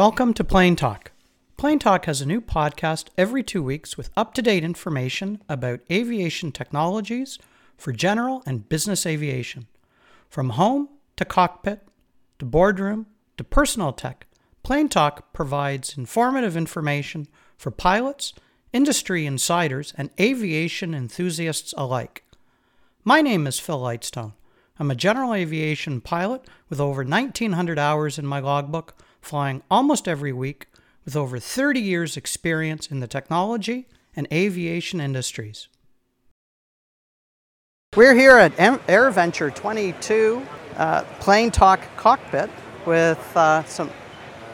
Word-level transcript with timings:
Welcome 0.00 0.32
to 0.32 0.44
Plain 0.44 0.76
Talk. 0.76 1.12
Plain 1.58 1.78
Talk 1.78 2.06
has 2.06 2.22
a 2.22 2.26
new 2.26 2.40
podcast 2.40 3.08
every 3.18 3.42
two 3.42 3.62
weeks 3.62 3.98
with 3.98 4.08
up 4.16 4.32
to 4.32 4.40
date 4.40 4.64
information 4.64 5.42
about 5.46 5.80
aviation 5.92 6.52
technologies 6.52 7.38
for 7.76 7.92
general 7.92 8.42
and 8.46 8.66
business 8.66 9.04
aviation. 9.04 9.66
From 10.30 10.56
home 10.56 10.88
to 11.16 11.26
cockpit 11.26 11.82
to 12.38 12.46
boardroom 12.46 13.08
to 13.36 13.44
personal 13.44 13.92
tech, 13.92 14.26
Plain 14.62 14.88
Talk 14.88 15.34
provides 15.34 15.98
informative 15.98 16.56
information 16.56 17.28
for 17.58 17.70
pilots, 17.70 18.32
industry 18.72 19.26
insiders, 19.26 19.92
and 19.98 20.08
aviation 20.18 20.94
enthusiasts 20.94 21.74
alike. 21.76 22.24
My 23.04 23.20
name 23.20 23.46
is 23.46 23.60
Phil 23.60 23.78
Lightstone. 23.78 24.32
I'm 24.78 24.90
a 24.90 24.94
general 24.94 25.34
aviation 25.34 26.00
pilot 26.00 26.48
with 26.70 26.80
over 26.80 27.02
1,900 27.02 27.78
hours 27.78 28.18
in 28.18 28.26
my 28.26 28.40
logbook, 28.40 28.94
flying 29.20 29.62
almost 29.70 30.08
every 30.08 30.32
week 30.32 30.66
with 31.04 31.16
over 31.16 31.38
30 31.38 31.80
years' 31.80 32.16
experience 32.16 32.86
in 32.90 33.00
the 33.00 33.06
technology 33.06 33.86
and 34.14 34.26
aviation 34.32 35.00
industries. 35.00 35.68
We're 37.96 38.14
here 38.14 38.36
at 38.36 38.56
AirVenture 38.56 39.54
22 39.54 40.46
uh, 40.76 41.02
Plane 41.18 41.50
Talk 41.50 41.80
Cockpit 41.96 42.48
with 42.86 43.36
uh, 43.36 43.64
some 43.64 43.90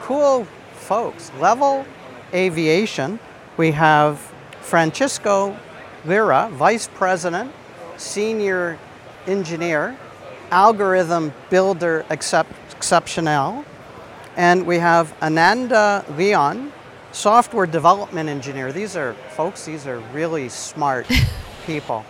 cool 0.01 0.47
folks. 0.73 1.31
Levil 1.39 1.85
Aviation, 2.33 3.19
we 3.57 3.73
have 3.73 4.19
Francisco 4.61 5.57
Lira, 6.05 6.49
Vice 6.53 6.89
President, 6.89 7.53
Senior 7.97 8.79
Engineer, 9.27 9.97
Algorithm 10.51 11.33
Builder 11.51 12.05
Excep- 12.11 12.47
Exceptional, 12.73 13.65
and 14.37 14.67
we 14.67 14.79
have 14.79 15.15
Ananda 15.23 16.05
Leon, 16.17 16.73
Software 17.13 17.67
Development 17.67 18.29
Engineer. 18.29 18.73
These 18.73 18.97
are, 18.97 19.15
folks, 19.31 19.65
these 19.65 19.87
are 19.87 19.99
really 20.13 20.49
smart 20.49 21.07
people. 21.67 22.05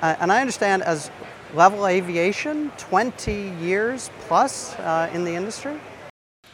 Uh, 0.00 0.16
and 0.20 0.32
I 0.32 0.40
understand 0.40 0.82
as 0.82 1.10
Levil 1.54 1.88
Aviation, 1.88 2.70
20 2.78 3.32
years 3.60 4.10
plus 4.26 4.74
uh, 4.78 5.10
in 5.12 5.24
the 5.24 5.34
industry? 5.34 5.78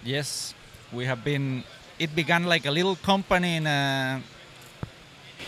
Yes, 0.04 0.54
we 0.92 1.04
have 1.04 1.24
been, 1.24 1.64
it 1.98 2.14
began 2.14 2.44
like 2.44 2.66
a 2.66 2.70
little 2.70 2.96
company 2.96 3.56
in 3.56 3.66
a 3.66 4.22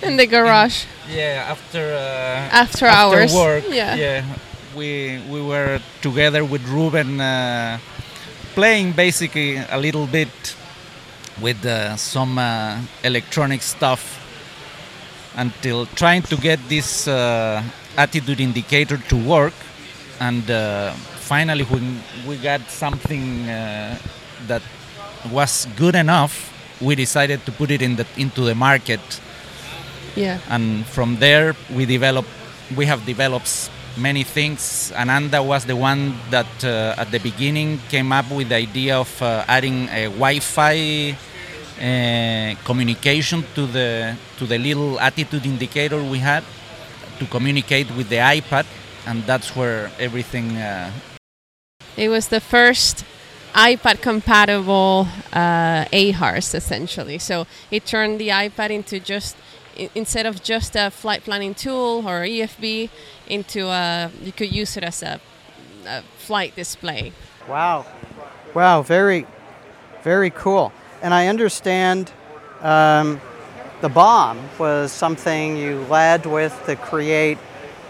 in 0.03 0.17
the 0.17 0.27
garage. 0.27 0.85
In, 1.09 1.17
yeah, 1.17 1.47
after 1.49 1.79
uh, 1.79 2.63
after, 2.65 2.87
hours. 2.87 3.35
work. 3.35 3.65
Yeah. 3.69 3.95
yeah, 3.95 4.25
we 4.75 5.23
we 5.31 5.41
were 5.43 5.81
together 6.01 6.45
with 6.45 6.67
Ruben, 6.69 7.21
uh, 7.21 7.79
playing 8.55 8.93
basically 8.93 9.57
a 9.57 9.79
little 9.79 10.07
bit 10.07 10.57
with 11.41 11.65
uh, 11.65 11.97
some 11.97 12.39
uh, 12.39 12.81
electronic 13.05 13.63
stuff 13.63 14.19
until 15.37 15.87
trying 15.87 16.23
to 16.23 16.37
get 16.37 16.59
this 16.69 17.09
uh, 17.09 17.63
attitude 17.97 18.41
indicator 18.41 18.99
to 18.99 19.17
work, 19.17 19.55
and 20.21 20.51
uh, 20.51 20.93
finally 21.33 21.65
when 21.65 22.03
we 22.27 22.37
got 22.37 22.61
something 22.69 23.47
that 24.47 24.63
was 25.31 25.67
good 25.77 25.95
enough, 25.95 26.53
we 26.81 26.95
decided 26.95 27.45
to 27.47 27.53
put 27.53 27.71
it 27.71 27.81
in 27.81 27.97
the 27.97 28.07
into 28.17 28.43
the 28.43 28.55
market 28.55 29.01
yeah. 30.15 30.41
And 30.49 30.87
from 30.87 31.17
there, 31.17 31.55
we 31.75 31.87
develop, 31.87 32.27
we 32.77 32.87
have 32.87 33.05
developed 33.07 33.71
many 33.97 34.25
things. 34.25 34.93
Ananda 34.97 35.43
was 35.43 35.65
the 35.65 35.77
one 35.77 36.15
that 36.31 36.65
uh, 36.65 36.95
at 36.97 37.11
the 37.11 37.19
beginning 37.19 37.79
came 37.89 38.13
up 38.13 38.31
with 38.31 38.49
the 38.49 38.57
idea 38.57 38.99
of 38.99 39.23
uh, 39.23 39.45
adding 39.49 39.89
a 39.89 40.05
Wi-Fi 40.07 41.11
uh, 41.13 42.55
communication 42.65 43.45
to 43.55 43.67
the 43.67 44.17
to 44.39 44.47
the 44.47 44.59
little 44.59 45.01
attitude 45.01 45.47
indicator 45.47 46.03
we 46.03 46.19
had 46.19 46.45
to 47.19 47.27
communicate 47.27 47.91
with 47.97 48.09
the 48.09 48.17
iPad, 48.17 48.67
and 49.07 49.25
that's 49.25 49.55
where 49.57 49.91
everything. 49.99 50.57
Uh, 50.57 50.91
it 51.97 52.09
was 52.09 52.29
the 52.29 52.41
first 52.41 53.05
iPad 53.55 54.01
compatible 54.01 55.07
uh, 55.33 55.85
AHRS 55.93 56.55
essentially. 56.55 57.19
So 57.19 57.47
it 57.71 57.85
turned 57.85 58.19
the 58.19 58.29
iPad 58.29 58.71
into 58.71 58.99
just 58.99 59.37
instead 59.95 60.27
of 60.27 60.43
just 60.43 60.77
a 60.77 60.91
flight 60.91 61.25
planning 61.25 61.55
tool 61.55 62.05
or 62.07 62.23
EFB 62.23 62.91
into 63.27 63.67
a 63.67 64.11
you 64.23 64.33
could 64.33 64.53
use 64.53 64.77
it 64.77 64.85
as 64.85 65.03
a, 65.03 65.21
a 65.87 66.03
flight 66.19 66.55
display. 66.57 67.13
Wow, 67.49 67.87
wow, 68.55 68.83
very, 68.83 69.27
very 70.03 70.31
cool. 70.31 70.73
And 71.03 71.13
I 71.13 71.27
understand 71.27 72.13
um, 72.61 73.21
the 73.81 73.89
BOM 73.89 74.39
was 74.59 74.93
something 74.93 75.57
you 75.57 75.81
led 75.91 76.27
with 76.27 76.55
to 76.67 76.77
create 76.77 77.39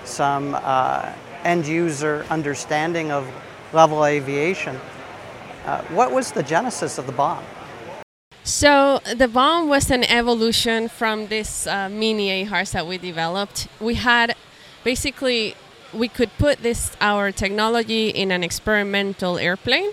some 0.04 0.54
uh, 0.54 1.12
end 1.44 1.66
user 1.66 2.24
understanding 2.30 3.10
of 3.12 3.28
Levil 3.72 4.08
Aviation. 4.08 4.78
Uh, 5.66 5.82
what 5.88 6.10
was 6.12 6.32
the 6.32 6.42
genesis 6.42 6.98
of 6.98 7.06
the 7.06 7.12
BOM? 7.12 7.44
So 8.44 9.00
the 9.14 9.28
BOM 9.28 9.68
was 9.68 9.88
an 9.90 10.02
evolution 10.02 10.88
from 10.88 11.28
this 11.28 11.64
uh, 11.66 11.88
mini 11.88 12.44
AHRS 12.44 12.72
that 12.72 12.88
we 12.88 12.98
developed. 12.98 13.68
We 13.80 13.94
had 13.94 14.34
basically 14.82 15.54
we 15.92 16.08
could 16.08 16.30
put 16.38 16.58
this 16.58 16.96
our 17.00 17.30
technology 17.30 18.08
in 18.08 18.32
an 18.32 18.42
experimental 18.42 19.38
airplane, 19.38 19.92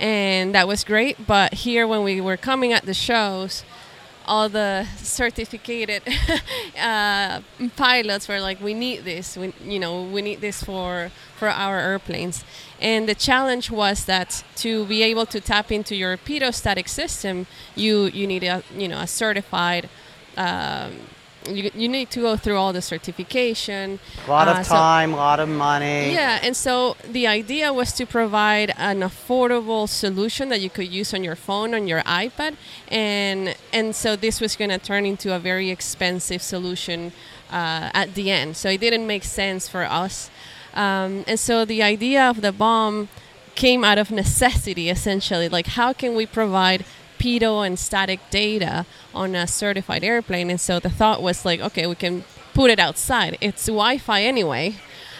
and 0.00 0.54
that 0.54 0.66
was 0.66 0.84
great. 0.84 1.26
But 1.26 1.52
here, 1.52 1.86
when 1.86 2.02
we 2.02 2.18
were 2.18 2.38
coming 2.38 2.72
at 2.72 2.86
the 2.86 2.94
shows, 2.94 3.62
all 4.26 4.48
the 4.48 4.86
certificated 4.98 6.02
uh, 6.80 7.40
pilots 7.76 8.28
were 8.28 8.40
like, 8.40 8.60
"We 8.60 8.74
need 8.74 9.04
this. 9.04 9.36
We, 9.36 9.52
you 9.64 9.78
know, 9.78 10.02
we 10.02 10.22
need 10.22 10.40
this 10.40 10.62
for 10.62 11.10
for 11.36 11.48
our 11.48 11.78
airplanes." 11.78 12.44
And 12.80 13.08
the 13.08 13.14
challenge 13.14 13.70
was 13.70 14.04
that 14.04 14.44
to 14.56 14.84
be 14.86 15.02
able 15.02 15.26
to 15.26 15.40
tap 15.40 15.72
into 15.72 15.94
your 15.94 16.16
pitot-static 16.16 16.88
system, 16.88 17.46
you 17.74 18.06
you 18.06 18.26
need 18.26 18.44
a 18.44 18.62
you 18.76 18.88
know 18.88 19.00
a 19.00 19.06
certified. 19.06 19.88
Um, 20.36 20.92
you, 21.48 21.70
you 21.74 21.88
need 21.88 22.10
to 22.10 22.20
go 22.20 22.36
through 22.36 22.56
all 22.56 22.72
the 22.72 22.82
certification. 22.82 23.98
A 24.26 24.30
lot 24.30 24.48
of 24.48 24.56
uh, 24.56 24.62
time, 24.64 25.12
a 25.12 25.16
lot 25.16 25.40
of 25.40 25.48
money. 25.48 26.12
Yeah, 26.12 26.40
and 26.42 26.56
so 26.56 26.96
the 27.08 27.26
idea 27.26 27.72
was 27.72 27.92
to 27.94 28.06
provide 28.06 28.72
an 28.76 29.00
affordable 29.00 29.88
solution 29.88 30.48
that 30.48 30.60
you 30.60 30.70
could 30.70 30.88
use 30.88 31.12
on 31.14 31.24
your 31.24 31.36
phone, 31.36 31.74
on 31.74 31.86
your 31.86 32.02
iPad, 32.02 32.56
and 32.88 33.56
and 33.72 33.94
so 33.94 34.16
this 34.16 34.40
was 34.40 34.56
going 34.56 34.70
to 34.70 34.78
turn 34.78 35.06
into 35.06 35.34
a 35.34 35.38
very 35.38 35.70
expensive 35.70 36.42
solution 36.42 37.12
uh, 37.50 37.90
at 37.94 38.14
the 38.14 38.30
end. 38.30 38.56
So 38.56 38.68
it 38.70 38.80
didn't 38.80 39.06
make 39.06 39.24
sense 39.24 39.68
for 39.68 39.84
us, 39.84 40.30
um, 40.74 41.24
and 41.26 41.38
so 41.38 41.64
the 41.64 41.82
idea 41.82 42.28
of 42.28 42.40
the 42.40 42.52
BOM 42.52 43.08
came 43.54 43.82
out 43.84 43.98
of 43.98 44.10
necessity, 44.10 44.90
essentially. 44.90 45.48
Like, 45.48 45.66
how 45.68 45.92
can 45.92 46.14
we 46.14 46.26
provide 46.26 46.84
pitot 47.18 47.66
and 47.66 47.78
static 47.78 48.20
data 48.30 48.86
on 49.14 49.34
a 49.34 49.46
certified 49.46 50.04
airplane. 50.04 50.50
And 50.50 50.60
so 50.60 50.78
the 50.78 50.90
thought 50.90 51.22
was 51.22 51.44
like, 51.44 51.60
okay, 51.60 51.86
we 51.86 51.94
can 51.94 52.24
put 52.54 52.70
it 52.70 52.78
outside. 52.78 53.36
It's 53.40 53.66
Wi-Fi 53.66 54.22
anyway. 54.22 54.76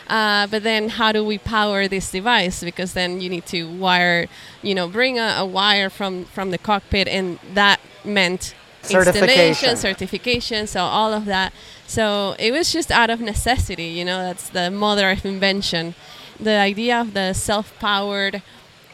Uh, 0.09 0.47
but 0.47 0.63
then 0.63 0.89
how 0.89 1.11
do 1.11 1.25
we 1.25 1.37
power 1.37 1.89
this 1.89 2.11
device? 2.13 2.63
Because 2.63 2.93
then 2.93 3.21
you 3.21 3.29
need 3.29 3.45
to 3.47 3.65
wire, 3.65 4.29
you 4.63 4.75
know, 4.75 4.87
bring 4.89 5.19
a, 5.19 5.35
a 5.39 5.45
wire 5.45 5.91
from 5.91 6.27
from 6.27 6.53
the 6.53 6.59
cockpit, 6.59 7.09
and 7.09 7.41
that 7.55 7.81
meant 8.05 8.55
installation, 8.89 9.77
certification, 9.77 10.67
so 10.69 10.83
all 10.83 11.13
of 11.13 11.25
that. 11.25 11.53
So 11.89 12.37
it 12.39 12.53
was 12.53 12.73
just 12.73 12.93
out 12.93 13.11
of 13.11 13.21
necessity, 13.21 13.89
you 13.99 14.05
know. 14.05 14.23
That's 14.23 14.49
the 14.49 14.71
mother 14.71 15.11
of 15.11 15.25
invention. 15.25 15.97
The 16.39 16.53
idea 16.53 17.01
of 17.01 17.13
the 17.13 17.33
self-powered 17.33 18.43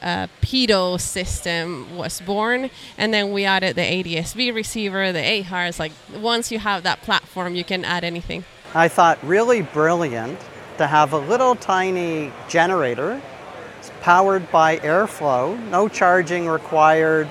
uh, 0.03 0.27
pitot 0.41 1.01
system 1.01 1.97
was 1.97 2.21
born, 2.21 2.71
and 2.99 3.15
then 3.15 3.33
we 3.33 3.45
added 3.45 3.77
the 3.77 3.83
ADSB 3.83 4.55
receiver, 4.55 5.13
the 5.13 5.21
AHRS. 5.21 5.79
Like 5.79 5.93
once 6.21 6.51
you 6.51 6.59
have 6.59 6.83
that 6.83 7.01
platform, 7.03 7.55
you 7.55 7.65
can 7.65 7.85
add 7.85 8.05
anything. 8.05 8.45
I 8.75 8.89
thought 8.89 9.19
really 9.23 9.63
brilliant 9.63 10.39
to 10.79 10.87
have 10.87 11.13
a 11.13 11.19
little 11.19 11.55
tiny 11.55 12.33
generator 12.49 13.21
powered 14.01 14.51
by 14.51 14.79
airflow, 14.79 15.59
no 15.71 15.89
charging 15.89 16.49
required. 16.49 17.29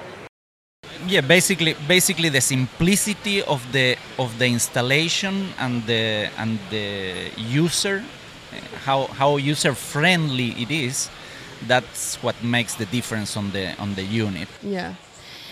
Yeah, 1.07 1.21
basically, 1.21 1.75
basically 1.87 2.29
the 2.29 2.41
simplicity 2.41 3.41
of 3.43 3.59
the 3.71 3.97
of 4.19 4.37
the 4.37 4.45
installation 4.45 5.49
and 5.57 5.83
the 5.87 6.29
and 6.37 6.59
the 6.69 7.31
user, 7.37 8.03
how 8.85 9.07
how 9.07 9.37
user 9.37 9.73
friendly 9.73 10.51
it 10.61 10.69
is 10.69 11.09
that's 11.67 12.15
what 12.23 12.43
makes 12.43 12.75
the 12.75 12.85
difference 12.85 13.37
on 13.37 13.51
the 13.51 13.75
on 13.77 13.95
the 13.95 14.03
unit. 14.03 14.47
Yeah. 14.61 14.95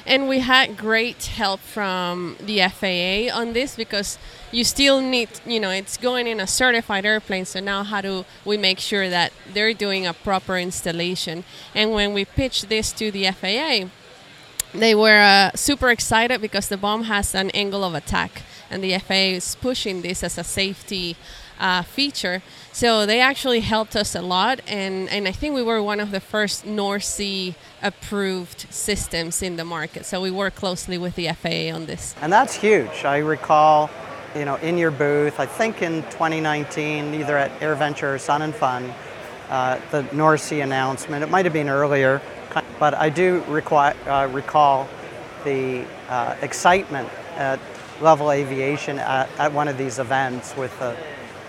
And 0.06 0.28
we 0.28 0.40
had 0.40 0.76
great 0.78 1.26
help 1.26 1.60
from 1.60 2.36
the 2.40 2.62
FAA 2.62 3.32
on 3.38 3.54
this 3.54 3.76
because 3.76 4.18
you 4.52 4.64
still 4.64 5.02
need, 5.02 5.30
you 5.46 5.60
know, 5.60 5.70
it's 5.70 5.98
going 5.98 6.26
in 6.26 6.40
a 6.40 6.48
certified 6.48 7.06
airplane. 7.06 7.46
So 7.46 7.60
now, 7.60 7.84
how 7.84 8.02
do 8.02 8.26
we 8.44 8.58
make 8.58 8.80
sure 8.80 9.08
that 9.10 9.32
they're 9.54 9.74
doing 9.74 10.08
a 10.08 10.14
proper 10.14 10.58
installation? 10.58 11.44
And 11.76 11.92
when 11.92 12.14
we 12.14 12.26
pitched 12.26 12.70
this 12.70 12.92
to 12.94 13.12
the 13.12 13.30
FAA, 13.32 13.90
they 14.74 14.96
were 14.96 15.20
uh, 15.20 15.52
super 15.56 15.90
excited 15.90 16.42
because 16.42 16.70
the 16.70 16.78
BOM 16.78 17.04
has 17.04 17.36
an 17.36 17.50
angle 17.52 17.84
of 17.84 17.94
attack, 17.94 18.44
and 18.70 18.84
the 18.84 18.98
FAA 19.00 19.36
is 19.38 19.56
pushing 19.56 20.02
this 20.02 20.24
as 20.24 20.38
a 20.38 20.44
safety 20.44 21.18
uh, 21.60 21.84
feature. 21.84 22.42
So 22.72 23.06
they 23.06 23.20
actually 23.20 23.60
helped 23.60 23.96
us 23.96 24.16
a 24.16 24.22
lot, 24.22 24.62
and, 24.68 25.10
and 25.10 25.28
I 25.28 25.32
think 25.32 25.56
we 25.56 25.64
were 25.64 25.82
one 25.84 26.00
of 26.00 26.12
the 26.12 26.20
first 26.20 26.66
NORSEE 26.66 27.56
approved 27.82 28.68
systems 28.70 29.42
in 29.42 29.56
the 29.56 29.66
market. 29.66 30.06
So 30.06 30.22
we 30.22 30.32
work 30.32 30.56
closely 30.56 30.98
with 30.98 31.16
the 31.16 31.28
FAA 31.30 31.76
on 31.76 31.86
this. 31.86 32.16
And 32.22 32.32
that's 32.32 32.54
huge. 32.54 33.04
I 33.04 33.18
recall, 33.18 33.90
you 34.36 34.46
know, 34.46 34.56
in 34.56 34.78
your 34.78 34.92
booth, 34.92 35.40
I 35.40 35.46
think 35.46 35.82
in 35.82 36.04
2019, 36.04 37.14
either 37.16 37.38
at 37.38 37.52
AirVenture 37.60 38.16
or 38.16 38.18
Sun 38.18 38.42
and 38.44 38.56
Fun, 38.56 38.94
uh, 39.50 39.80
the 39.92 40.04
NORSEE 40.04 40.64
announcement. 40.64 41.24
It 41.24 41.30
might 41.30 41.46
have 41.46 41.54
been 41.54 41.70
earlier, 41.70 42.22
but 42.80 42.94
I 42.94 43.10
do 43.10 43.44
uh, 43.44 44.30
recall 44.32 44.88
the 45.44 45.86
uh, 46.08 46.36
excitement 46.42 47.10
at 47.36 47.60
Levil 48.00 48.34
Aviation 48.34 49.00
at, 49.00 49.30
at, 49.38 49.52
one 49.52 49.68
of 49.68 49.78
these 49.78 50.00
events 50.00 50.56
with 50.56 50.78
the, 50.80 50.96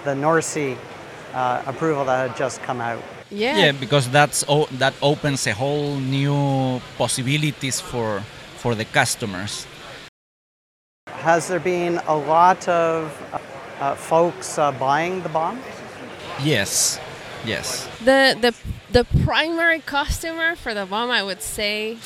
the 0.05 0.15
NORSEE 0.15 0.77
uh, 1.35 1.63
approval 1.67 2.05
that 2.05 2.29
had 2.29 2.37
just 2.37 2.63
come 2.63 2.81
out. 2.81 3.03
Yeah. 3.31 3.59
Yeah, 3.59 3.73
because 3.73 4.09
that's 4.11 4.45
o- 4.49 4.69
that 4.79 4.95
opens 5.03 5.47
a 5.47 5.53
whole 5.53 5.97
new 5.97 6.81
possibilities 6.99 7.81
for 7.81 8.23
for 8.57 8.75
the 8.75 8.85
customers. 8.85 9.67
Has 11.09 11.49
there 11.49 11.61
been 11.61 12.01
a 12.07 12.17
lot 12.17 12.67
of 12.69 13.13
uh, 13.81 13.95
folks 13.95 14.59
uh, 14.59 14.73
buying 14.73 15.23
the 15.23 15.29
BOM? 15.29 15.61
Yes, 16.43 16.99
yes. 17.45 17.87
The 18.05 18.37
the 18.41 18.53
the 18.93 19.05
primary 19.25 19.81
customer 19.81 20.57
for 20.57 20.75
the 20.75 20.87
BOM, 20.87 21.11
I 21.11 21.23
would 21.23 21.43
say, 21.43 21.99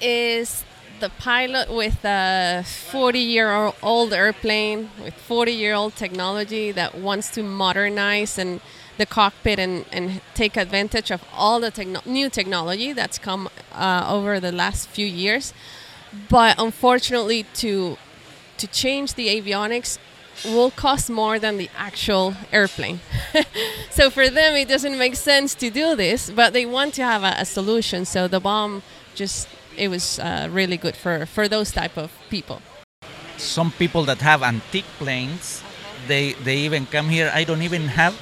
is 0.00 0.64
the 1.00 1.10
pilot 1.10 1.72
with 1.72 2.04
a 2.04 2.64
40 2.64 3.18
year 3.18 3.72
old 3.82 4.12
airplane 4.12 4.90
with 5.02 5.14
40 5.14 5.52
year 5.52 5.74
old 5.74 5.94
technology 5.94 6.72
that 6.72 6.94
wants 6.94 7.30
to 7.30 7.42
modernize 7.42 8.38
and 8.38 8.60
the 8.96 9.06
cockpit 9.06 9.58
and, 9.58 9.84
and 9.92 10.20
take 10.34 10.56
advantage 10.56 11.10
of 11.10 11.22
all 11.32 11.60
the 11.60 11.70
techno- 11.70 12.02
new 12.04 12.28
technology 12.28 12.92
that's 12.92 13.18
come 13.18 13.48
uh, 13.72 14.06
over 14.08 14.40
the 14.40 14.52
last 14.52 14.88
few 14.88 15.06
years. 15.06 15.54
But 16.28 16.56
unfortunately, 16.58 17.44
to 17.54 17.96
to 18.56 18.66
change 18.66 19.14
the 19.14 19.28
avionics 19.28 19.98
will 20.44 20.70
cost 20.70 21.10
more 21.10 21.38
than 21.38 21.58
the 21.58 21.70
actual 21.76 22.34
airplane. 22.52 23.00
so 23.90 24.10
for 24.10 24.28
them, 24.28 24.54
it 24.54 24.68
doesn't 24.68 24.98
make 24.98 25.14
sense 25.14 25.54
to 25.54 25.70
do 25.70 25.94
this, 25.94 26.30
but 26.30 26.52
they 26.52 26.66
want 26.66 26.94
to 26.94 27.02
have 27.04 27.22
a, 27.22 27.34
a 27.38 27.44
solution. 27.44 28.04
So 28.04 28.26
the 28.28 28.40
BOM 28.40 28.82
just 29.14 29.48
it 29.78 29.88
was 29.88 30.18
uh, 30.18 30.48
really 30.50 30.76
good 30.76 30.96
for 30.96 31.26
for 31.26 31.48
those 31.48 31.70
type 31.70 31.96
of 31.96 32.10
people. 32.30 32.60
Some 33.36 33.70
people 33.70 34.04
that 34.04 34.20
have 34.20 34.42
antique 34.42 34.90
planes, 34.98 35.62
they 36.08 36.34
they 36.44 36.58
even 36.66 36.86
come 36.86 37.08
here. 37.08 37.30
I 37.34 37.44
don't 37.44 37.62
even 37.62 37.88
have 37.88 38.14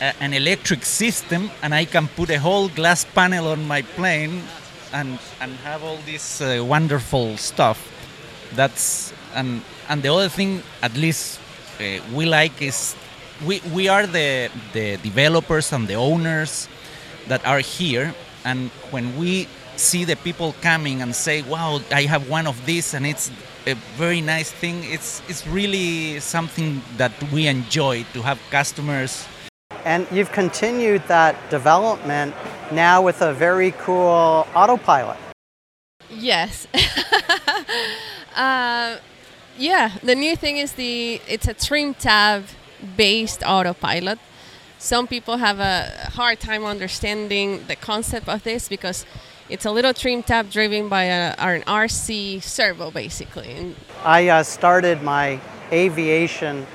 a, 0.00 0.12
an 0.20 0.34
electric 0.34 0.84
system, 0.84 1.50
and 1.62 1.74
I 1.74 1.86
can 1.86 2.08
put 2.08 2.30
a 2.30 2.38
whole 2.38 2.68
glass 2.68 3.04
panel 3.04 3.48
on 3.48 3.66
my 3.66 3.82
plane, 3.82 4.42
and 4.92 5.18
and 5.40 5.52
have 5.64 5.82
all 5.82 5.98
this 6.04 6.40
uh, 6.40 6.64
wonderful 6.68 7.36
stuff. 7.36 7.78
That's 8.54 9.12
and 9.34 9.62
and 9.88 10.02
the 10.02 10.12
other 10.12 10.28
thing, 10.28 10.62
at 10.82 10.94
least 10.96 11.40
uh, 11.80 12.00
we 12.14 12.26
like 12.26 12.62
is 12.62 12.94
we 13.46 13.60
we 13.72 13.88
are 13.88 14.06
the 14.06 14.50
the 14.72 14.96
developers 15.02 15.72
and 15.72 15.88
the 15.88 15.96
owners 15.96 16.68
that 17.28 17.44
are 17.46 17.60
here, 17.60 18.14
and 18.44 18.70
when 18.90 19.16
we 19.16 19.48
see 19.76 20.04
the 20.04 20.16
people 20.16 20.54
coming 20.62 21.02
and 21.02 21.14
say, 21.14 21.42
"Wow, 21.42 21.80
I 21.92 22.02
have 22.02 22.28
one 22.28 22.46
of 22.46 22.56
these," 22.66 22.94
and 22.94 23.06
it's 23.06 23.30
a 23.66 23.74
very 23.96 24.20
nice 24.20 24.50
thing. 24.50 24.84
It's 24.84 25.22
it's 25.28 25.46
really 25.46 26.20
something 26.20 26.82
that 26.96 27.12
we 27.32 27.46
enjoy 27.46 28.04
to 28.12 28.22
have 28.22 28.38
customers. 28.50 29.26
And 29.84 30.06
you've 30.10 30.32
continued 30.32 31.02
that 31.08 31.34
development 31.50 32.34
now 32.72 33.02
with 33.02 33.22
a 33.22 33.32
very 33.32 33.72
cool 33.72 34.46
autopilot. 34.54 35.18
Yes. 36.10 36.66
uh, 38.36 38.96
yeah, 39.58 39.90
the 40.02 40.14
new 40.14 40.36
thing 40.36 40.58
is 40.58 40.72
the 40.72 41.20
it's 41.28 41.48
a 41.48 41.54
trim 41.54 41.94
tab 41.94 42.44
based 42.96 43.42
autopilot. 43.44 44.18
Some 44.78 45.06
people 45.06 45.38
have 45.38 45.58
a 45.58 46.10
hard 46.12 46.38
time 46.38 46.64
understanding 46.64 47.64
the 47.66 47.76
concept 47.76 48.28
of 48.28 48.42
this 48.42 48.68
because 48.68 49.06
it's 49.48 49.64
a 49.64 49.70
little 49.70 49.94
trim 49.94 50.22
tab 50.22 50.50
driven 50.50 50.88
by 50.88 51.04
a, 51.04 51.34
an 51.38 51.62
RC 51.62 52.42
servo, 52.42 52.90
basically. 52.90 53.74
I 54.04 54.28
uh, 54.28 54.42
started 54.42 55.02
my 55.02 55.40
aviation 55.72 56.66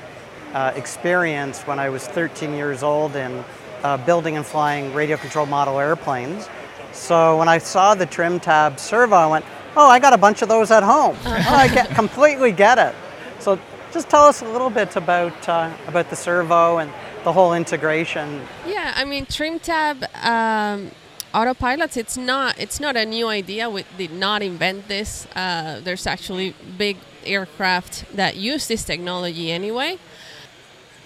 uh, 0.54 0.72
experience 0.74 1.62
when 1.62 1.78
I 1.78 1.88
was 1.88 2.06
13 2.06 2.54
years 2.54 2.82
old 2.82 3.16
in 3.16 3.44
uh, 3.82 3.96
building 3.98 4.36
and 4.36 4.46
flying 4.46 4.94
radio 4.94 5.16
controlled 5.16 5.48
model 5.48 5.78
airplanes. 5.78 6.48
So 6.92 7.38
when 7.38 7.48
I 7.48 7.58
saw 7.58 7.94
the 7.94 8.06
trim 8.06 8.38
tab 8.38 8.78
servo, 8.78 9.16
I 9.16 9.26
went, 9.26 9.44
oh, 9.76 9.88
I 9.88 9.98
got 9.98 10.12
a 10.12 10.18
bunch 10.18 10.42
of 10.42 10.48
those 10.48 10.70
at 10.70 10.82
home. 10.82 11.16
oh, 11.24 11.30
I 11.48 11.68
get, 11.68 11.90
completely 11.94 12.52
get 12.52 12.78
it. 12.78 12.94
So 13.38 13.58
just 13.92 14.08
tell 14.08 14.24
us 14.24 14.42
a 14.42 14.48
little 14.48 14.70
bit 14.70 14.96
about, 14.96 15.48
uh, 15.48 15.70
about 15.86 16.10
the 16.10 16.16
servo 16.16 16.78
and 16.78 16.90
the 17.24 17.32
whole 17.32 17.54
integration. 17.54 18.42
Yeah, 18.66 18.92
I 18.96 19.04
mean, 19.04 19.26
trim 19.26 19.58
tab 19.58 20.04
um, 20.22 20.90
autopilots. 21.32 21.96
It's 21.96 22.16
not 22.16 22.58
it's 22.58 22.80
not 22.80 22.96
a 22.96 23.04
new 23.04 23.28
idea. 23.28 23.68
We 23.68 23.84
did 23.96 24.12
not 24.12 24.42
invent 24.42 24.88
this. 24.88 25.26
Uh, 25.34 25.80
there's 25.82 26.06
actually 26.06 26.54
big 26.78 26.96
aircraft 27.24 28.04
that 28.16 28.36
use 28.36 28.66
this 28.66 28.84
technology 28.84 29.52
anyway 29.52 29.98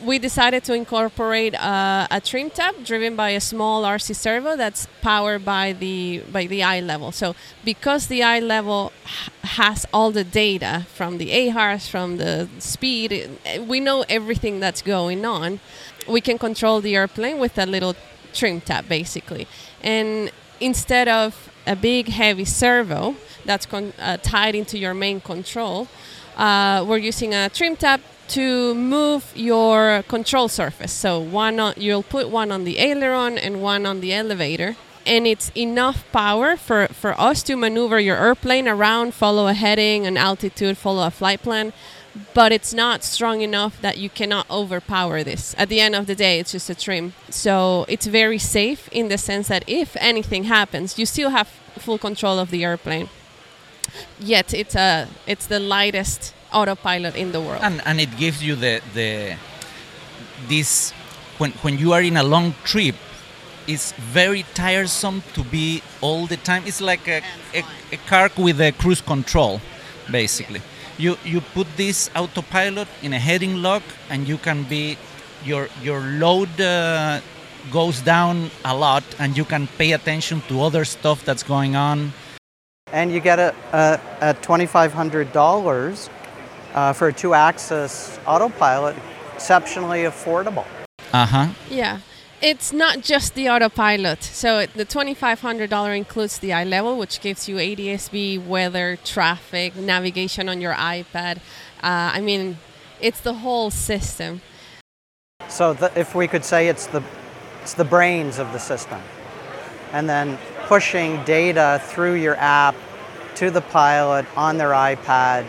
we 0.00 0.19
decided 0.19 0.62
to 0.64 0.75
incorporate 0.75 1.55
uh, 1.55 2.06
a 2.11 2.20
trim 2.20 2.50
tab 2.50 2.84
driven 2.84 3.17
by 3.17 3.31
a 3.31 3.40
small 3.40 3.82
RC 3.84 4.14
servo 4.14 4.56
that's 4.56 4.87
powered 5.00 5.44
by 5.44 5.73
the 5.73 6.23
by 6.31 6.46
the 6.46 6.61
iLevil. 6.61 7.14
So 7.14 7.34
because 7.64 8.08
the 8.08 8.20
iLevil 8.20 8.93
has 9.43 9.87
all 9.93 10.11
the 10.11 10.25
data 10.25 10.87
from 10.93 11.19
the 11.19 11.31
AHRS, 11.31 11.88
from 11.88 12.19
the 12.19 12.49
speed, 12.58 13.31
we 13.67 13.81
know 13.81 14.05
everything 14.08 14.61
that's 14.61 14.82
going 14.82 15.25
on. 15.25 15.61
We 16.06 16.20
can 16.20 16.38
control 16.38 16.81
the 16.81 16.94
airplane 16.94 17.38
with 17.38 17.58
a 17.58 17.67
little 17.67 17.96
trim 18.36 18.60
tab 18.60 18.88
basically, 18.88 19.46
and 19.82 20.31
instead 20.60 21.08
of 21.08 21.50
a 21.66 21.74
big 21.74 22.08
heavy 22.08 22.44
servo 22.44 23.16
that's 23.44 23.66
con- 23.66 23.93
uh, 23.98 24.16
tied 24.22 24.55
into 24.55 24.76
your 24.78 24.94
main 24.94 25.20
control, 25.20 25.88
uh, 26.36 26.84
we're 26.88 26.98
using 27.12 27.34
a 27.34 27.48
trim 27.48 27.76
tab 27.76 28.00
to 28.28 28.74
move 28.74 29.32
your 29.34 30.02
control 30.08 30.48
surface. 30.48 30.93
So 30.93 31.20
one 31.20 31.60
on, 31.60 31.74
you'll 31.76 32.02
put 32.02 32.28
one 32.28 32.50
on 32.52 32.64
the 32.64 32.78
aileron 32.78 33.38
and 33.38 33.62
one 33.62 33.86
on 33.86 34.00
the 34.00 34.12
elevator. 34.12 34.76
And 35.06 35.26
it's 35.26 35.52
enough 35.55 36.05
power 36.10 36.56
for, 36.56 36.88
for 36.88 37.12
us 37.20 37.44
to 37.44 37.55
maneuver 37.55 38.00
your 38.00 38.16
airplane 38.16 38.66
around, 38.66 39.14
follow 39.14 39.46
a 39.46 39.52
heading, 39.55 40.05
an 40.05 40.16
altitude, 40.16 40.76
follow 40.76 41.06
a 41.06 41.10
flight 41.10 41.43
plan. 41.43 41.72
But 42.35 42.53
it's 42.53 42.73
not 42.73 43.05
strong 43.05 43.41
enough 43.43 43.81
that 43.82 43.99
you 43.99 44.08
cannot 44.08 44.49
overpower 44.51 45.23
this. 45.23 45.55
At 45.58 45.69
the 45.69 45.81
end 45.81 45.94
of 45.94 46.06
the 46.06 46.15
day, 46.15 46.39
it's 46.41 46.53
just 46.53 46.70
a 46.70 46.75
trim. 46.75 47.13
So 47.31 47.85
it's 47.89 48.06
very 48.06 48.39
safe 48.39 48.89
in 48.93 49.08
the 49.08 49.19
sense 49.19 49.49
that 49.49 49.65
if 49.67 49.96
anything 49.96 50.44
happens, 50.44 50.99
you 50.99 51.06
still 51.06 51.31
have 51.31 51.49
full 51.79 51.99
control 51.99 52.39
of 52.39 52.51
the 52.51 52.65
airplane. 52.65 53.08
Yet 54.19 54.55
it's 54.55 54.75
a 54.75 55.08
it's 55.27 55.46
the 55.46 55.61
lightest 55.61 56.35
autopilot 56.53 57.17
in 57.17 57.32
the 57.32 57.41
world. 57.41 57.61
And 57.63 57.81
and 57.87 58.01
it 58.01 58.17
gives 58.17 58.43
you 58.43 58.56
the 58.56 58.81
the 58.94 59.37
this 60.49 60.93
when 61.39 61.53
when 61.63 61.79
you 61.79 61.93
are 61.93 62.03
in 62.03 62.17
a 62.17 62.23
long 62.23 62.55
trip 62.65 62.94
it's 63.67 63.93
very 63.93 64.44
tiresome 64.55 65.23
to 65.35 65.43
be 65.44 65.82
all 66.01 66.27
the 66.27 66.37
time 66.37 66.63
it's 66.67 66.81
like 66.81 67.08
a, 67.08 67.20
a, 67.55 67.65
a 67.93 67.96
car 68.08 68.31
with 68.37 68.61
a 68.61 68.73
cruise 68.73 69.01
control 69.01 69.61
basically 70.11 70.61
you 70.98 71.17
you 71.24 71.41
put 71.41 71.67
this 71.76 72.10
autopilot 72.17 72.88
in 73.03 73.12
a 73.12 73.19
heading 73.19 73.62
lock 73.62 73.82
and 74.10 74.29
you 74.29 74.38
can 74.38 74.62
be 74.65 74.96
your 75.44 75.69
your 75.82 76.00
load 76.00 76.60
uh, 76.60 77.20
goes 77.70 78.00
down 78.00 78.50
a 78.65 78.74
lot 78.74 79.05
and 79.19 79.36
you 79.36 79.44
can 79.44 79.67
pay 79.79 79.93
attention 79.93 80.41
to 80.48 80.62
other 80.62 80.84
stuff 80.84 81.24
that's 81.24 81.43
going 81.43 81.76
on. 81.76 82.12
And 82.93 83.10
you 83.10 83.20
get 83.20 83.38
a, 83.38 83.53
uh, 83.72 83.98
at 84.20 84.43
$2500 84.43 86.08
uh, 86.74 86.93
for 86.93 87.08
a 87.08 87.12
two-axis 87.12 88.20
autopilot 88.26 88.94
exceptionally 89.34 90.05
affordable. 90.05 90.65
Uh-huh. 91.12 91.48
Yeah 91.69 91.98
it's 92.43 92.72
not 92.72 93.00
just 93.00 93.34
the 93.34 93.48
autopilot. 93.48 94.22
So 94.22 94.66
the 94.66 94.84
$2,500 94.84 95.96
includes 95.96 96.38
the 96.38 96.50
iLevil, 96.50 96.98
which 96.98 97.20
gives 97.20 97.48
you 97.48 97.56
ADSB, 97.56 98.44
weather, 98.46 98.98
traffic, 99.05 99.76
navigation 99.76 100.48
on 100.48 100.60
your 100.60 100.74
iPad. 100.74 101.38
Uh, 101.82 102.12
I 102.14 102.20
mean, 102.20 102.58
it's 103.00 103.20
the 103.20 103.34
whole 103.34 103.70
system. 103.70 104.43
So 105.48 105.74
the, 105.74 105.93
if 105.98 106.14
we 106.14 106.28
could 106.28 106.44
say 106.44 106.69
it's 106.69 106.86
the 106.86 107.02
it's 107.62 107.74
the 107.74 107.84
brains 107.84 108.38
of 108.38 108.52
the 108.52 108.58
system, 108.58 109.00
and 109.93 110.08
then 110.08 110.38
pushing 110.66 111.22
data 111.24 111.81
through 111.84 112.14
your 112.14 112.36
app 112.36 112.76
to 113.36 113.50
the 113.50 113.60
pilot 113.60 114.24
on 114.36 114.56
their 114.56 114.70
iPad 114.70 115.44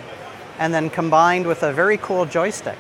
and 0.60 0.74
then 0.74 0.90
combined 0.90 1.46
with 1.46 1.64
a 1.64 1.72
very 1.72 1.98
cool 1.98 2.26
joystick. 2.26 2.78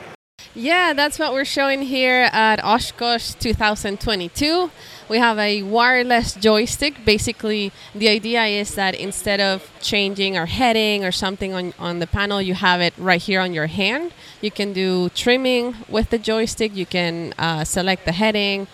Yeah, 0.59 0.93
that's 0.93 1.19
what 1.19 1.33
we're 1.33 1.45
showing 1.45 1.83
here 1.83 2.29
at 2.33 2.59
Oshkosh 2.63 3.33
2022. 3.35 4.71
We 5.07 5.19
have 5.19 5.37
a 5.37 5.61
wireless 5.61 6.33
joystick. 6.33 7.05
Basically, 7.05 7.71
the 7.93 8.09
idea 8.09 8.43
is 8.45 8.73
that 8.73 8.95
instead 8.95 9.39
of 9.39 9.69
changing 9.81 10.35
our 10.35 10.47
heading 10.47 11.05
or 11.05 11.11
something 11.11 11.53
on, 11.53 11.75
on 11.77 11.99
the 11.99 12.07
panel, 12.07 12.41
you 12.41 12.55
have 12.55 12.81
it 12.81 12.95
right 12.97 13.21
here 13.21 13.39
on 13.39 13.53
your 13.53 13.67
hand. 13.67 14.15
You 14.41 14.49
can 14.49 14.73
do 14.73 15.09
trimming 15.09 15.75
with 15.87 16.09
the 16.09 16.17
joystick. 16.17 16.75
You 16.75 16.87
can 16.87 17.35
uh, 17.37 17.63
select 17.63 18.05
the 18.05 18.13
heading, 18.13 18.65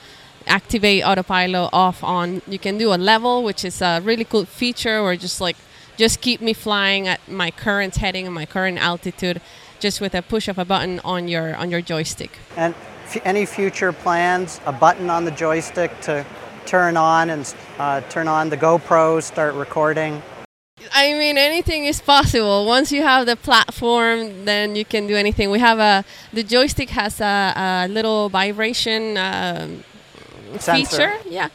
activate 0.48 1.04
autopilot 1.04 1.70
off 1.74 2.02
on. 2.02 2.42
You 2.48 2.60
can 2.60 2.78
do 2.78 2.94
a 2.94 2.96
level, 2.96 3.44
which 3.44 3.66
is 3.66 3.82
a 3.82 4.00
really 4.00 4.24
cool 4.24 4.46
feature, 4.46 5.00
or 5.00 5.18
just 5.18 5.42
like 5.42 5.58
just 5.98 6.22
keep 6.22 6.40
me 6.40 6.54
flying 6.54 7.10
at 7.10 7.20
my 7.28 7.52
current 7.52 7.98
heading 7.98 8.26
and 8.26 8.34
my 8.34 8.46
current 8.46 8.78
altitude 8.78 9.42
just 9.84 10.00
with 10.00 10.16
a 10.16 10.22
push 10.22 10.48
of 10.48 10.58
a 10.58 10.64
button 10.64 11.02
on 11.04 11.28
your 11.28 11.56
on 11.58 11.70
your 11.70 11.82
joystick. 11.82 12.32
And 12.56 12.74
f- 13.04 13.22
any 13.26 13.46
future 13.46 13.92
plans? 13.92 14.60
A 14.66 14.72
button 14.72 15.10
on 15.10 15.26
the 15.26 15.32
joystick 15.32 15.92
to 16.08 16.26
turn 16.66 16.96
on 16.96 17.30
and 17.30 17.44
uh, 17.78 18.00
turn 18.10 18.28
on 18.30 18.50
the 18.50 18.58
GoPro, 18.58 19.22
start 19.22 19.54
recording. 19.56 20.22
I 20.94 21.14
mean, 21.14 21.38
anything 21.38 21.86
is 21.86 22.02
possible. 22.02 22.66
Once 22.66 22.92
you 22.92 23.04
have 23.04 23.26
the 23.26 23.36
platform, 23.36 24.46
then 24.46 24.76
you 24.76 24.86
can 24.86 25.06
do 25.06 25.16
anything. 25.16 25.52
We 25.52 25.60
have 25.60 25.80
a 25.80 26.06
the 26.32 26.44
joystick 26.44 26.90
has 26.92 27.20
a, 27.20 27.54
a 27.56 27.88
little 27.88 28.30
vibration 28.30 29.18
um, 29.18 29.84
feature. 30.60 31.14
Yeah. 31.30 31.50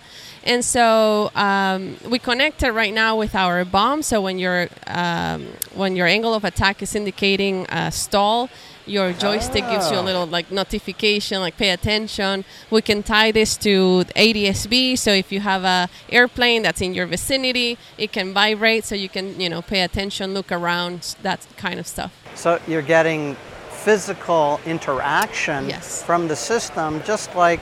And 0.45 0.65
so 0.65 1.31
um, 1.35 1.97
we 2.09 2.19
connected 2.19 2.73
right 2.73 2.95
now 2.95 3.17
with 3.17 3.35
our 3.35 3.65
BOM. 3.65 4.03
So 4.03 4.21
when 4.21 4.39
your 4.39 4.69
um, 4.87 5.47
when 5.75 5.97
your 5.97 6.07
angle 6.07 6.35
of 6.35 6.45
attack 6.45 6.83
is 6.83 6.95
indicating 6.95 7.67
a 7.69 7.91
stall, 7.91 8.49
your 8.87 9.13
joystick 9.13 9.65
oh. 9.67 9.71
gives 9.71 9.91
you 9.91 9.99
a 9.99 10.01
little 10.01 10.27
like 10.27 10.51
notification, 10.51 11.41
like 11.41 11.57
pay 11.57 11.71
attention. 11.71 12.45
We 12.71 12.83
can 12.83 13.03
tie 13.03 13.33
this 13.33 13.57
to 13.59 14.05
ADSB. 14.17 14.99
So 14.99 15.13
if 15.13 15.31
you 15.31 15.41
have 15.41 15.65
a 15.65 15.89
airplane 16.09 16.63
that's 16.63 16.81
in 16.81 16.95
your 16.95 17.07
vicinity, 17.07 17.79
it 17.97 18.13
can 18.13 18.33
vibrate. 18.33 18.85
So 18.85 18.95
you 18.95 19.09
can 19.09 19.41
you 19.41 19.49
know 19.49 19.63
pay 19.63 19.83
attention, 19.83 20.35
look 20.35 20.51
around, 20.51 21.17
that 21.23 21.47
kind 21.57 21.79
of 21.79 21.87
stuff. 21.87 22.13
So 22.35 22.61
you're 22.67 22.83
getting 22.83 23.37
physical 23.71 24.61
interaction 24.67 25.69
yes. 25.69 26.03
from 26.03 26.29
the 26.29 26.37
system, 26.37 27.03
just 27.05 27.35
like 27.35 27.61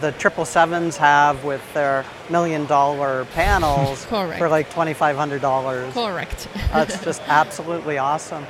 the 0.00 0.12
triple 0.12 0.44
sevens 0.44 0.96
have 0.96 1.44
with 1.44 1.62
their 1.74 2.04
million 2.30 2.66
dollar 2.66 3.24
panels 3.26 4.04
for 4.06 4.48
like 4.48 4.70
twenty 4.70 4.94
five 4.94 5.16
hundred 5.16 5.42
dollars. 5.42 5.92
Correct. 5.94 6.48
That's 6.72 7.02
just 7.04 7.22
absolutely 7.26 7.98
awesome. 7.98 8.44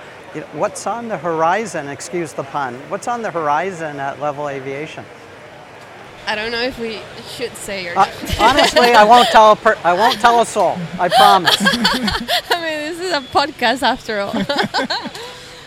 what's 0.53 0.87
on 0.87 1.09
the 1.09 1.19
horizon? 1.19 1.89
Excuse 1.89 2.33
the 2.33 2.45
pun. 2.45 2.75
What's 2.89 3.09
on 3.09 3.23
the 3.23 3.31
horizon 3.31 4.01
at 4.01 4.19
Levil 4.19 4.51
Aviation? 4.53 5.05
I 6.25 6.37
don't 6.37 6.53
know 6.53 6.63
if 6.63 6.79
we 6.79 7.01
should 7.37 7.55
say 7.57 7.89
or 7.89 7.99
uh, 7.99 8.07
honestly, 8.41 8.93
I 8.93 9.03
won't 9.03 9.29
tell 9.29 9.53
a 9.53 9.57
per- 9.57 9.79
I 9.83 9.93
won't 9.93 10.21
tell 10.21 10.41
a 10.41 10.47
soul. 10.47 10.77
I 10.99 11.09
promise. 11.09 11.57
I 11.61 12.61
mean, 12.63 12.93
this 12.93 13.01
is 13.01 13.13
a 13.13 13.21
podcast 13.21 13.83
after 13.83 14.21
all. 14.21 14.33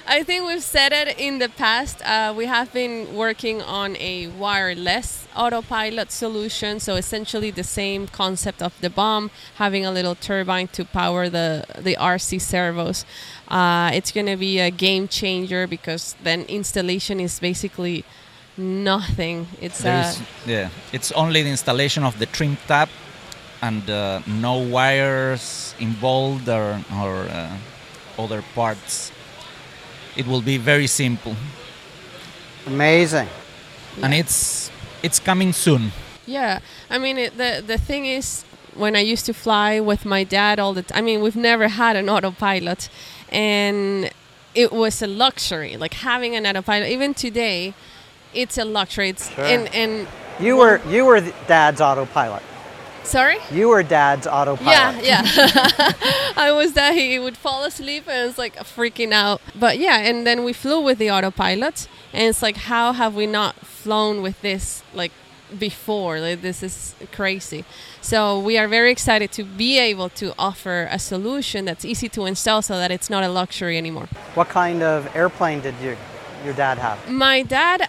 I 0.07 0.21
think 0.21 0.45
we've 0.45 0.63
said 0.63 0.93
it 0.93 1.19
in 1.19 1.39
the 1.39 1.49
past. 1.49 2.01
Uh, 2.05 2.31
we 2.35 2.45
have 2.45 2.71
been 2.71 3.15
working 3.15 3.61
on 3.61 3.95
a 3.97 4.27
wireless 4.27 5.27
autopilot 5.35 6.11
solution. 6.11 6.79
So 6.79 6.95
essentially 6.95 7.49
the 7.49 7.63
same 7.63 8.07
concept 8.07 8.61
of 8.61 8.79
the 8.81 8.89
BOM, 8.89 9.31
having 9.55 9.83
a 9.83 9.91
little 9.91 10.13
turbine 10.13 10.67
to 10.69 10.85
power 10.85 11.27
the 11.27 11.65
the 11.77 11.95
RC 11.99 12.39
servos. 12.39 13.03
Uh, 13.47 13.89
it's 13.93 14.11
going 14.11 14.27
to 14.27 14.37
be 14.37 14.59
a 14.59 14.69
game 14.69 15.07
changer 15.07 15.65
because 15.65 16.15
then 16.23 16.41
installation 16.43 17.19
is 17.19 17.39
basically 17.39 18.05
nothing. 18.57 19.47
It's 19.59 19.83
uh, 19.83 20.13
yeah, 20.45 20.69
it's 20.93 21.11
only 21.13 21.41
the 21.41 21.49
installation 21.49 22.03
of 22.03 22.19
the 22.19 22.27
trim 22.27 22.57
tab 22.67 22.89
and 23.61 23.89
uh, 23.89 24.21
no 24.27 24.57
wires 24.59 25.73
involved 25.79 26.47
or, 26.47 26.79
or 26.93 27.25
uh, 27.25 27.57
other 28.19 28.43
parts 28.53 29.11
it 30.15 30.27
will 30.27 30.41
be 30.41 30.57
very 30.57 30.87
simple. 30.87 31.35
Amazing. 32.65 33.27
And 34.01 34.13
it's 34.13 34.71
it's 35.03 35.19
coming 35.19 35.53
soon. 35.53 35.91
Yeah, 36.25 36.59
I 36.89 36.97
mean 36.97 37.17
it, 37.17 37.37
the 37.37 37.63
the 37.65 37.77
thing 37.77 38.05
is 38.05 38.43
when 38.73 38.95
I 38.95 38.99
used 38.99 39.25
to 39.27 39.33
fly 39.33 39.79
with 39.79 40.05
my 40.05 40.23
dad 40.23 40.59
all 40.59 40.73
the 40.73 40.83
time. 40.83 40.97
I 40.97 41.01
mean 41.01 41.21
we've 41.21 41.35
never 41.35 41.67
had 41.67 41.95
an 41.95 42.09
autopilot, 42.09 42.89
and 43.29 44.11
it 44.53 44.71
was 44.71 45.01
a 45.01 45.07
luxury. 45.07 45.77
Like 45.77 45.93
having 45.93 46.35
an 46.35 46.45
autopilot, 46.45 46.89
even 46.89 47.13
today, 47.13 47.73
it's 48.33 48.57
a 48.57 48.65
luxury. 48.65 49.09
It's 49.09 49.33
sure. 49.33 49.45
and 49.45 49.73
and 49.73 50.07
you 50.39 50.57
were 50.57 50.81
you 50.89 51.05
were 51.05 51.21
dad's 51.47 51.81
autopilot. 51.81 52.43
Sorry? 53.05 53.37
You 53.51 53.69
were 53.69 53.83
dad's 53.83 54.27
autopilot. 54.27 55.03
Yeah, 55.03 55.23
yeah. 55.23 55.23
I 56.35 56.51
was 56.51 56.73
that 56.73 56.95
he 56.95 57.19
would 57.19 57.37
fall 57.37 57.63
asleep 57.63 58.07
and 58.07 58.29
it's 58.29 58.37
like 58.37 58.55
freaking 58.57 59.11
out. 59.11 59.41
But 59.55 59.77
yeah, 59.77 59.99
and 59.99 60.25
then 60.25 60.43
we 60.43 60.53
flew 60.53 60.81
with 60.81 60.97
the 60.97 61.11
autopilot 61.11 61.87
and 62.13 62.23
it's 62.23 62.41
like 62.41 62.57
how 62.57 62.93
have 62.93 63.15
we 63.15 63.27
not 63.27 63.55
flown 63.57 64.21
with 64.21 64.41
this 64.41 64.83
like 64.93 65.11
before? 65.57 66.19
Like 66.19 66.41
this 66.41 66.63
is 66.63 66.95
crazy. 67.11 67.63
So 68.01 68.39
we 68.39 68.57
are 68.57 68.67
very 68.67 68.91
excited 68.91 69.31
to 69.33 69.43
be 69.43 69.77
able 69.79 70.09
to 70.09 70.33
offer 70.37 70.87
a 70.91 70.99
solution 70.99 71.65
that's 71.65 71.85
easy 71.85 72.09
to 72.09 72.25
install 72.25 72.61
so 72.61 72.77
that 72.77 72.91
it's 72.91 73.09
not 73.09 73.23
a 73.23 73.29
luxury 73.29 73.77
anymore. 73.77 74.07
What 74.33 74.49
kind 74.49 74.81
of 74.83 75.13
airplane 75.15 75.61
did 75.61 75.75
you 75.81 75.95
your 76.43 76.53
dad 76.53 76.77
have? 76.77 77.09
My 77.09 77.41
dad 77.41 77.87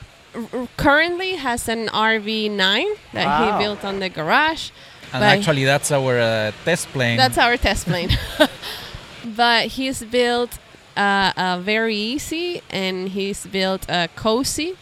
currently 0.76 1.36
has 1.36 1.68
an 1.68 1.88
RV9 1.88 2.96
that 3.12 3.26
wow. 3.26 3.58
he 3.58 3.64
built 3.64 3.84
on 3.84 4.00
the 4.00 4.08
garage. 4.08 4.70
And 5.12 5.24
actually, 5.24 5.64
that's 5.64 5.90
our 5.92 6.18
uh, 6.18 6.52
test 6.64 6.88
plane. 6.88 7.16
That's 7.16 7.38
our 7.38 7.56
test 7.56 7.86
plane. 7.86 8.10
but 9.36 9.66
he's 9.66 10.02
built 10.04 10.58
uh, 10.96 11.32
a 11.36 11.62
VariEze, 11.62 12.62
and 12.70 13.08
he's 13.08 13.46
built 13.46 13.86
a 13.88 14.08
cozy, 14.16 14.76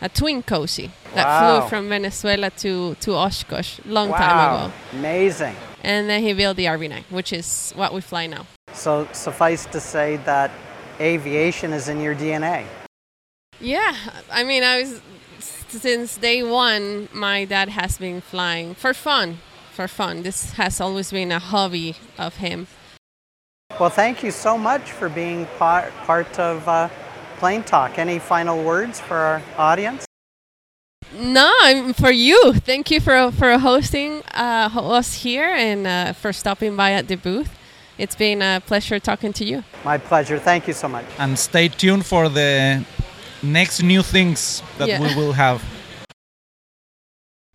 a 0.00 0.08
twin 0.08 0.42
cozy 0.42 0.90
that 1.14 1.26
wow. 1.26 1.60
flew 1.60 1.68
from 1.68 1.88
Venezuela 1.88 2.50
to 2.50 2.94
to 2.96 3.14
Oshkosh 3.14 3.80
long 3.84 4.10
wow. 4.10 4.18
time 4.18 4.54
ago. 4.54 4.72
Amazing. 4.92 5.56
And 5.82 6.10
then 6.10 6.22
he 6.22 6.34
built 6.34 6.56
the 6.56 6.66
RV9, 6.66 7.04
which 7.10 7.32
is 7.32 7.72
what 7.74 7.94
we 7.94 8.00
fly 8.02 8.26
now. 8.26 8.46
So 8.72 9.08
suffice 9.12 9.64
to 9.66 9.80
say 9.80 10.16
that 10.24 10.50
aviation 11.00 11.72
is 11.72 11.88
in 11.88 12.00
your 12.00 12.14
DNA. 12.14 12.66
Yeah, 13.60 13.94
I 14.30 14.44
mean, 14.44 14.62
I 14.62 14.82
was 14.82 15.00
since 15.38 16.16
day 16.16 16.42
one. 16.42 17.08
My 17.12 17.44
dad 17.44 17.70
has 17.70 17.98
been 17.98 18.20
flying 18.20 18.74
for 18.74 18.92
fun 18.92 19.38
for 19.80 19.88
fun. 19.88 20.22
This 20.22 20.52
has 20.52 20.78
always 20.78 21.10
been 21.10 21.32
a 21.32 21.38
hobby 21.38 21.96
of 22.18 22.36
him. 22.36 22.66
Well, 23.78 23.88
thank 23.88 24.22
you 24.22 24.30
so 24.30 24.58
much 24.58 24.92
for 24.92 25.08
being 25.08 25.46
part, 25.58 25.90
part 26.04 26.38
of 26.38 26.68
uh, 26.68 26.90
Plane 27.38 27.62
Talk. 27.62 27.98
Any 27.98 28.18
final 28.18 28.62
words 28.62 29.00
for 29.00 29.16
our 29.16 29.42
audience? 29.56 30.04
No, 31.14 31.50
I'm 31.62 31.94
for 31.94 32.10
you. 32.10 32.52
Thank 32.52 32.90
you 32.90 33.00
for 33.00 33.32
for 33.32 33.58
hosting 33.58 34.22
uh, 34.34 34.98
us 34.98 35.08
here 35.24 35.48
and 35.68 35.86
uh, 35.86 36.12
for 36.12 36.30
stopping 36.32 36.76
by 36.76 36.90
at 36.92 37.08
the 37.08 37.16
booth. 37.16 37.50
It's 37.96 38.16
been 38.16 38.42
a 38.42 38.60
pleasure 38.60 38.98
talking 39.00 39.32
to 39.32 39.44
you. 39.44 39.64
My 39.84 39.96
pleasure. 39.96 40.38
Thank 40.38 40.68
you 40.68 40.74
so 40.74 40.88
much. 40.88 41.06
And 41.18 41.38
stay 41.38 41.68
tuned 41.68 42.04
for 42.04 42.28
the 42.28 42.84
next 43.42 43.82
new 43.82 44.02
things 44.02 44.62
that 44.76 44.88
yeah. 44.88 45.00
we 45.00 45.08
will 45.16 45.32
have. 45.32 45.62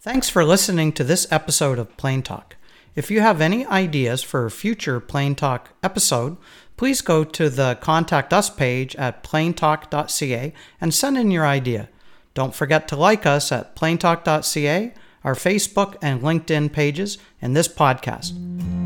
Thanks 0.06 0.30
for 0.30 0.46
listening 0.46 0.92
to 0.92 1.04
this 1.04 1.26
episode 1.32 1.80
of 1.80 1.98
Plain 1.98 2.22
Talk. 2.22 2.58
If 2.94 3.10
you 3.10 3.22
have 3.22 3.42
any 3.42 3.66
ideas 3.66 4.22
for 4.22 4.46
a 4.46 4.52
future 4.52 5.00
Plain 5.00 5.34
Talk 5.34 5.72
episode, 5.82 6.38
please 6.78 7.02
go 7.02 7.24
to 7.24 7.50
the 7.50 7.80
Contact 7.82 8.32
Us 8.32 8.52
page 8.52 8.96
at 8.98 9.24
plaintalk.ca 9.24 10.54
and 10.80 10.94
send 10.94 11.18
in 11.18 11.32
your 11.32 11.48
idea. 11.48 11.90
Don't 12.36 12.54
forget 12.54 12.88
to 12.90 12.96
like 12.96 13.26
us 13.26 13.52
at 13.52 13.76
plaintalk.ca, 13.76 14.94
our 15.24 15.34
Facebook 15.34 15.96
and 16.04 16.22
LinkedIn 16.22 16.72
pages, 16.72 17.18
and 17.42 17.56
this 17.56 17.68
podcast. 17.68 18.30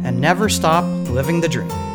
And 0.05 0.21
never 0.21 0.47
stop 0.47 0.85
living 1.09 1.41
the 1.41 1.49
dream. 1.49 1.88